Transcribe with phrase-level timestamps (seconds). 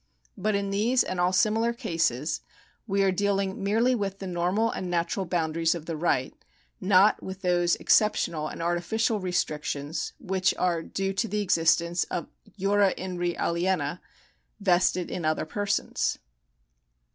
[0.35, 2.41] But in these and all similar cases
[2.87, 6.33] we are dealing merely with the normal and natural boundaries of the right,
[6.79, 12.25] not with those exceptional and artificial restrictions which are due to the existence of
[12.57, 13.99] jura in re aliena
[14.59, 16.17] vested in other persons.